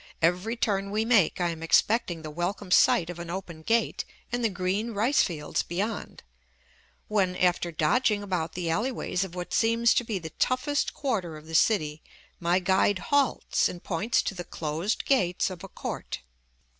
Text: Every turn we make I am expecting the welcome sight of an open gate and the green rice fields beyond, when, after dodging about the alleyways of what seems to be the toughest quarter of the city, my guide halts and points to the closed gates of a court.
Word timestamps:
Every 0.19 0.55
turn 0.55 0.89
we 0.89 1.05
make 1.05 1.39
I 1.39 1.49
am 1.49 1.61
expecting 1.61 2.23
the 2.23 2.31
welcome 2.31 2.71
sight 2.71 3.11
of 3.11 3.19
an 3.19 3.29
open 3.29 3.61
gate 3.61 4.03
and 4.31 4.43
the 4.43 4.49
green 4.49 4.95
rice 4.95 5.21
fields 5.21 5.61
beyond, 5.61 6.23
when, 7.07 7.35
after 7.35 7.71
dodging 7.71 8.23
about 8.23 8.53
the 8.53 8.67
alleyways 8.67 9.23
of 9.23 9.35
what 9.35 9.53
seems 9.53 9.93
to 9.93 10.03
be 10.03 10.17
the 10.17 10.31
toughest 10.31 10.95
quarter 10.95 11.37
of 11.37 11.45
the 11.45 11.53
city, 11.53 12.01
my 12.39 12.57
guide 12.57 12.97
halts 13.13 13.69
and 13.69 13.83
points 13.83 14.23
to 14.23 14.33
the 14.33 14.43
closed 14.43 15.05
gates 15.05 15.51
of 15.51 15.63
a 15.63 15.67
court. 15.69 16.23